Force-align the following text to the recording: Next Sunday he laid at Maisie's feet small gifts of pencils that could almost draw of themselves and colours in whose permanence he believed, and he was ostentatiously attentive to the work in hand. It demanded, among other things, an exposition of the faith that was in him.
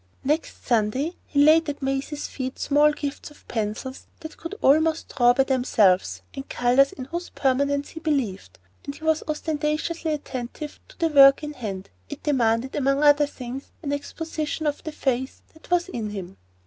Next 0.23 0.65
Sunday 0.65 1.13
he 1.27 1.43
laid 1.43 1.69
at 1.69 1.83
Maisie's 1.83 2.25
feet 2.25 2.57
small 2.57 2.91
gifts 2.91 3.29
of 3.29 3.47
pencils 3.47 4.07
that 4.21 4.35
could 4.35 4.55
almost 4.59 5.13
draw 5.15 5.29
of 5.29 5.45
themselves 5.45 6.23
and 6.33 6.49
colours 6.49 6.91
in 6.91 7.05
whose 7.05 7.29
permanence 7.29 7.89
he 7.89 7.99
believed, 7.99 8.57
and 8.83 8.95
he 8.95 9.03
was 9.03 9.21
ostentatiously 9.27 10.11
attentive 10.11 10.79
to 10.87 10.97
the 10.97 11.09
work 11.09 11.43
in 11.43 11.53
hand. 11.53 11.91
It 12.09 12.23
demanded, 12.23 12.75
among 12.75 13.03
other 13.03 13.27
things, 13.27 13.69
an 13.83 13.93
exposition 13.93 14.65
of 14.65 14.83
the 14.83 14.91
faith 14.91 15.43
that 15.53 15.69
was 15.69 15.87
in 15.87 16.09
him. 16.09 16.37